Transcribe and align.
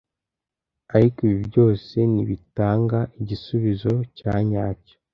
ariko 0.95 1.19
ibi 1.27 1.39
byose 1.49 1.95
ntibitanga 2.11 2.99
igisubizo 3.19 3.93
cya 4.17 4.33
nyacyo 4.49 4.95